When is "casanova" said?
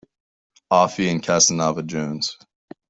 1.21-1.83